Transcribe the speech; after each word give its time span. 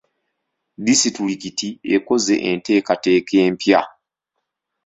Disitulikiti 0.85 1.67
ekoze 1.95 2.35
enteeketeeka 2.51 3.35
empya. 3.47 3.81